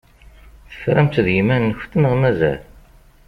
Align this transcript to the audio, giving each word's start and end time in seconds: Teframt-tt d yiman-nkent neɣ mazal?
Teframt-tt 0.69 1.23
d 1.25 1.27
yiman-nkent 1.35 1.93
neɣ 2.01 2.13
mazal? 2.21 2.59